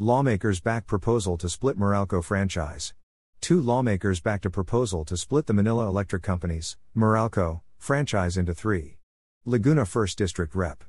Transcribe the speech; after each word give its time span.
Lawmakers 0.00 0.60
back 0.60 0.86
proposal 0.86 1.36
to 1.36 1.48
split 1.48 1.76
Meralco 1.76 2.22
franchise. 2.22 2.94
Two 3.40 3.60
lawmakers 3.60 4.20
backed 4.20 4.46
a 4.46 4.50
proposal 4.50 5.04
to 5.04 5.16
split 5.16 5.46
the 5.46 5.52
Manila 5.52 5.88
Electric 5.88 6.22
Company's, 6.22 6.76
Meralco, 6.96 7.62
franchise 7.78 8.36
into 8.36 8.54
three. 8.54 8.98
Laguna 9.44 9.82
1st 9.82 10.14
District 10.14 10.54
Rep. 10.54 10.84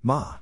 Ma. 0.00 0.36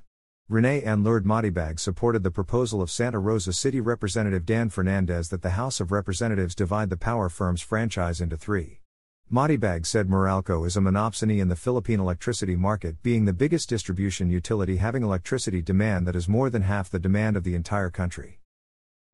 Rene 0.50 0.82
Ann 0.82 1.02
Lourdes 1.02 1.26
Matibag 1.26 1.80
supported 1.80 2.22
the 2.22 2.30
proposal 2.30 2.82
of 2.82 2.90
Santa 2.90 3.18
Rosa 3.18 3.54
City 3.54 3.80
Representative 3.80 4.44
Dan 4.44 4.68
Fernandez 4.68 5.30
that 5.30 5.40
the 5.40 5.56
House 5.56 5.80
of 5.80 5.90
Representatives 5.90 6.54
divide 6.54 6.90
the 6.90 6.98
power 6.98 7.30
firm's 7.30 7.62
franchise 7.62 8.20
into 8.20 8.36
three. 8.36 8.79
Matibag 9.32 9.86
said 9.86 10.08
Meralco 10.08 10.66
is 10.66 10.76
a 10.76 10.80
monopsony 10.80 11.40
in 11.40 11.46
the 11.46 11.54
Philippine 11.54 12.00
electricity 12.00 12.56
market, 12.56 13.00
being 13.00 13.26
the 13.26 13.32
biggest 13.32 13.68
distribution 13.68 14.28
utility 14.28 14.78
having 14.78 15.04
electricity 15.04 15.62
demand 15.62 16.04
that 16.08 16.16
is 16.16 16.28
more 16.28 16.50
than 16.50 16.62
half 16.62 16.90
the 16.90 16.98
demand 16.98 17.36
of 17.36 17.44
the 17.44 17.54
entire 17.54 17.90
country. 17.90 18.40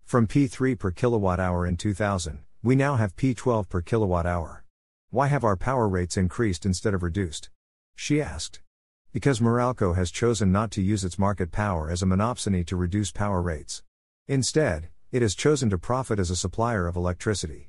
From 0.06 0.26
P3 0.26 0.78
per 0.78 0.90
kilowatt 0.90 1.38
hour 1.38 1.66
in 1.66 1.76
2000, 1.76 2.38
we 2.62 2.74
now 2.74 2.96
have 2.96 3.14
P12 3.14 3.68
per 3.68 3.82
kilowatt 3.82 4.24
hour. 4.24 4.64
Why 5.10 5.26
have 5.26 5.44
our 5.44 5.54
power 5.54 5.86
rates 5.86 6.16
increased 6.16 6.64
instead 6.64 6.94
of 6.94 7.02
reduced? 7.02 7.50
She 7.94 8.22
asked. 8.22 8.62
Because 9.12 9.40
Meralco 9.40 9.96
has 9.96 10.10
chosen 10.10 10.50
not 10.50 10.70
to 10.70 10.82
use 10.82 11.04
its 11.04 11.18
market 11.18 11.52
power 11.52 11.90
as 11.90 12.02
a 12.02 12.06
monopsony 12.06 12.64
to 12.68 12.76
reduce 12.76 13.12
power 13.12 13.42
rates. 13.42 13.82
Instead, 14.28 14.88
it 15.12 15.20
has 15.20 15.34
chosen 15.34 15.68
to 15.68 15.76
profit 15.76 16.18
as 16.18 16.30
a 16.30 16.36
supplier 16.36 16.86
of 16.86 16.96
electricity. 16.96 17.68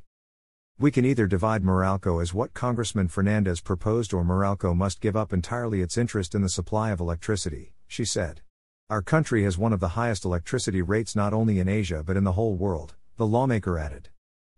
We 0.79 0.91
can 0.91 1.05
either 1.05 1.25
divide 1.25 1.63
Meralco 1.63 2.21
as 2.21 2.35
what 2.35 2.53
Congressman 2.53 3.07
Fernandez 3.07 3.61
proposed 3.61 4.13
or 4.13 4.23
Meralco 4.23 4.75
must 4.75 5.01
give 5.01 5.15
up 5.15 5.33
entirely 5.33 5.81
its 5.81 5.97
interest 5.97 6.35
in 6.35 6.43
the 6.43 6.49
supply 6.49 6.91
of 6.91 6.99
electricity, 6.99 7.73
she 7.87 8.05
said. 8.05 8.41
Our 8.87 9.01
country 9.01 9.43
has 9.43 9.57
one 9.57 9.73
of 9.73 9.79
the 9.79 9.95
highest 9.99 10.23
electricity 10.23 10.83
rates 10.83 11.15
not 11.15 11.33
only 11.33 11.59
in 11.59 11.67
Asia 11.67 12.03
but 12.05 12.15
in 12.15 12.25
the 12.25 12.33
whole 12.33 12.55
world, 12.55 12.93
the 13.15 13.25
lawmaker 13.25 13.79
added. 13.79 14.09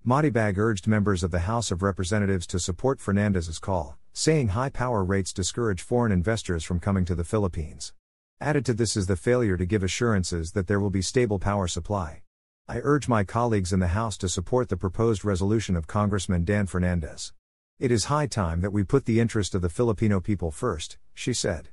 Matibag 0.05 0.57
urged 0.57 0.87
members 0.87 1.23
of 1.23 1.31
the 1.31 1.39
House 1.39 1.71
of 1.71 1.81
Representatives 1.81 2.45
to 2.47 2.59
support 2.59 2.99
Fernandez's 2.99 3.57
call, 3.57 3.97
saying 4.11 4.49
high 4.49 4.69
power 4.69 5.05
rates 5.05 5.31
discourage 5.31 5.81
foreign 5.81 6.11
investors 6.11 6.65
from 6.65 6.81
coming 6.81 7.05
to 7.05 7.15
the 7.15 7.23
Philippines. 7.23 7.93
Added 8.41 8.65
to 8.65 8.73
this 8.73 8.97
is 8.97 9.07
the 9.07 9.15
failure 9.15 9.55
to 9.55 9.65
give 9.65 9.83
assurances 9.83 10.51
that 10.51 10.67
there 10.67 10.81
will 10.81 10.89
be 10.89 11.01
stable 11.01 11.39
power 11.39 11.69
supply. 11.69 12.23
I 12.71 12.81
urge 12.83 13.07
my 13.07 13.23
colleagues 13.23 13.73
in 13.73 13.79
the 13.79 13.87
House 13.87 14.15
to 14.19 14.29
support 14.29 14.69
the 14.69 14.77
proposed 14.77 15.25
resolution 15.25 15.75
of 15.75 15.87
Congressman 15.87 16.45
Dan 16.45 16.67
Fernandez. 16.67 17.33
It 17.79 17.91
is 17.91 18.05
high 18.05 18.27
time 18.27 18.61
that 18.61 18.69
we 18.69 18.83
put 18.83 19.05
the 19.05 19.19
interest 19.19 19.55
of 19.55 19.63
the 19.63 19.69
Filipino 19.69 20.19
people 20.19 20.51
first, 20.51 20.99
she 21.15 21.33
said. 21.33 21.69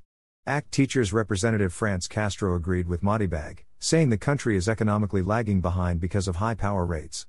ACT 0.46 0.72
Teachers 0.72 1.12
Representative 1.12 1.74
France 1.74 2.08
Castro 2.08 2.54
agreed 2.54 2.88
with 2.88 3.02
Matibag, 3.02 3.58
saying 3.78 4.08
the 4.08 4.16
country 4.16 4.56
is 4.56 4.70
economically 4.70 5.20
lagging 5.20 5.60
behind 5.60 6.00
because 6.00 6.28
of 6.28 6.36
high 6.36 6.54
power 6.54 6.86
rates. 6.86 7.26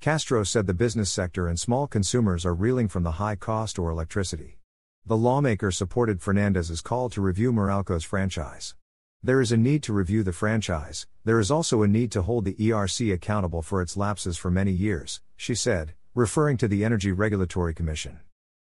Castro 0.00 0.42
said 0.42 0.66
the 0.66 0.72
business 0.72 1.12
sector 1.12 1.46
and 1.46 1.60
small 1.60 1.86
consumers 1.86 2.46
are 2.46 2.54
reeling 2.54 2.88
from 2.88 3.02
the 3.02 3.18
high 3.20 3.36
cost 3.36 3.78
or 3.78 3.90
electricity. 3.90 4.56
The 5.04 5.18
lawmaker 5.18 5.70
supported 5.70 6.22
Fernandez's 6.22 6.80
call 6.80 7.10
to 7.10 7.20
review 7.20 7.52
Meralco's 7.52 8.02
franchise. 8.02 8.76
There 9.22 9.42
is 9.42 9.52
a 9.52 9.56
need 9.58 9.82
to 9.82 9.92
review 9.92 10.22
the 10.22 10.32
franchise, 10.32 11.06
there 11.26 11.38
is 11.38 11.50
also 11.50 11.82
a 11.82 11.88
need 11.88 12.10
to 12.12 12.22
hold 12.22 12.46
the 12.46 12.54
ERC 12.54 13.12
accountable 13.12 13.60
for 13.60 13.82
its 13.82 13.94
lapses 13.94 14.38
for 14.38 14.50
many 14.50 14.72
years, 14.72 15.20
she 15.36 15.54
said, 15.54 15.92
referring 16.14 16.56
to 16.56 16.66
the 16.66 16.86
Energy 16.86 17.12
Regulatory 17.12 17.74
Commission. 17.74 18.20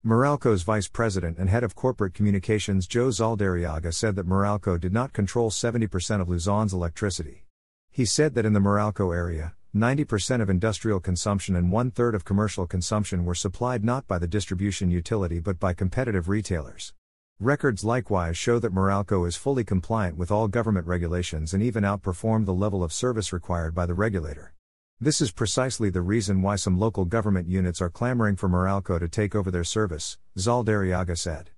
Meralco's 0.05 0.65
vice 0.65 0.89
president 0.89 1.39
and 1.39 1.49
head 1.49 1.63
of 1.63 1.77
corporate 1.77 2.15
communications 2.15 2.89
Joe 2.89 3.11
Zaldarriaga 3.11 3.95
said 3.95 4.17
that 4.17 4.27
Meralco 4.27 4.81
did 4.81 4.93
not 4.93 5.13
control 5.13 5.51
70% 5.51 6.21
of 6.21 6.29
Luzon's 6.29 6.73
electricity. 6.73 7.45
He 7.93 8.05
said 8.05 8.35
that 8.35 8.45
in 8.45 8.53
the 8.53 8.59
Meralco 8.59 9.15
area, 9.15 9.55
90% 9.73 10.43
of 10.43 10.51
industrial 10.51 10.99
consumption 10.99 11.55
and 11.55 11.71
one 11.71 11.93
third 11.93 12.17
of 12.17 12.25
commercial 12.25 12.67
consumption 12.67 13.25
were 13.25 13.37
supplied 13.37 13.85
not 13.85 14.09
by 14.09 14.19
the 14.19 14.27
distribution 14.27 14.91
utility 14.91 15.39
but 15.39 15.61
by 15.61 15.75
competitive 15.75 16.29
retailers. 16.29 16.93
Records 17.43 17.85
likewise 17.85 18.37
show 18.37 18.59
that 18.59 18.75
Meralco 18.75 19.27
is 19.27 19.35
fully 19.35 19.65
compliant 19.65 20.19
with 20.19 20.31
all 20.31 20.47
government 20.47 20.87
regulations 20.87 21.55
and 21.55 21.63
even 21.63 21.85
outperformed 21.85 22.45
the 22.45 22.53
level 22.53 22.85
of 22.85 22.93
service 22.93 23.33
required 23.33 23.75
by 23.75 23.87
the 23.87 23.95
regulator. 23.95 24.53
This 25.01 25.23
is 25.23 25.33
precisely 25.33 25.89
the 25.89 26.03
reason 26.03 26.43
why 26.43 26.57
some 26.57 26.79
local 26.79 27.07
government 27.07 27.49
units 27.49 27.81
are 27.81 27.89
clamoring 27.89 28.37
for 28.37 28.51
Meralco 28.51 29.01
to 29.01 29.09
take 29.09 29.35
over 29.35 29.51
their 29.51 29.65
service, 29.65 30.19
Zaldarriaga 30.37 31.17
said. 31.17 31.49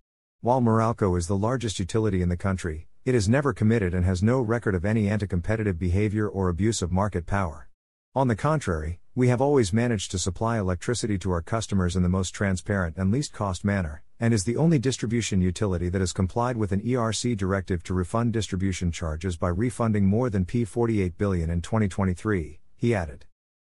While 0.41 0.61
Meralco 0.61 1.19
is 1.19 1.27
the 1.27 1.37
largest 1.37 1.81
utility 1.81 2.23
in 2.23 2.29
the 2.29 2.37
country, 2.37 2.87
it 3.05 3.17
is 3.17 3.29
never 3.29 3.53
committed 3.53 3.93
and 3.93 4.05
has 4.05 4.23
no 4.23 4.41
record 4.41 4.77
of 4.77 4.85
any 4.85 5.09
anti 5.09 5.27
competitive 5.27 5.81
behavior 5.81 6.29
or 6.29 6.49
abuse 6.49 6.81
of 6.81 6.93
market 6.93 7.27
power. 7.27 7.69
On 8.15 8.29
the 8.29 8.37
contrary, 8.37 9.01
we 9.17 9.27
have 9.29 9.41
always 9.41 9.73
managed 9.73 10.13
to 10.13 10.19
supply 10.21 10.61
electricity 10.61 11.19
to 11.19 11.33
our 11.33 11.43
customers 11.43 11.97
in 11.97 12.05
the 12.05 12.09
most 12.09 12.31
transparent 12.31 12.97
and 12.97 13.11
least 13.11 13.33
cost 13.33 13.65
manner, 13.65 14.05
and 14.23 14.33
is 14.33 14.45
the 14.45 14.57
only 14.57 14.79
distribution 14.79 15.41
utility 15.41 15.89
that 15.89 16.01
has 16.01 16.13
complied 16.13 16.57
with 16.57 16.71
an 16.71 16.81
ERC 16.83 17.37
directive 17.37 17.83
to 17.83 17.93
refund 17.93 18.33
distribution 18.33 18.93
charges 18.93 19.37
by 19.37 19.49
refunding 19.49 20.07
more 20.07 20.31
than 20.31 20.45
P48 20.45 21.19
billion 21.19 21.51
in 21.51 21.61
2023, 21.61 22.61
he 22.77 22.95
added. 22.95 23.27